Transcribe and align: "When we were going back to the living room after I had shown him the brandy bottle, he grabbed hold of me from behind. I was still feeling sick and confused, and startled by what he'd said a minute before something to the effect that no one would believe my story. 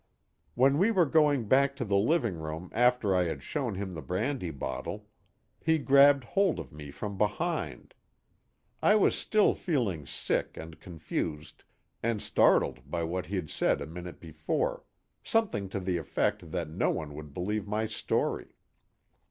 "When 0.55 0.79
we 0.79 0.89
were 0.89 1.05
going 1.05 1.47
back 1.47 1.75
to 1.75 1.85
the 1.85 1.95
living 1.95 2.33
room 2.33 2.71
after 2.73 3.13
I 3.15 3.25
had 3.25 3.43
shown 3.43 3.75
him 3.75 3.93
the 3.93 4.01
brandy 4.01 4.49
bottle, 4.49 5.07
he 5.63 5.77
grabbed 5.77 6.23
hold 6.23 6.57
of 6.57 6.71
me 6.71 6.89
from 6.89 7.19
behind. 7.19 7.93
I 8.81 8.95
was 8.95 9.15
still 9.15 9.53
feeling 9.53 10.07
sick 10.07 10.57
and 10.57 10.79
confused, 10.79 11.63
and 12.01 12.19
startled 12.19 12.89
by 12.89 13.03
what 13.03 13.27
he'd 13.27 13.51
said 13.51 13.79
a 13.79 13.85
minute 13.85 14.19
before 14.19 14.83
something 15.23 15.69
to 15.69 15.79
the 15.79 15.97
effect 15.97 16.49
that 16.49 16.67
no 16.67 16.89
one 16.89 17.13
would 17.13 17.31
believe 17.31 17.67
my 17.67 17.85
story. 17.85 18.55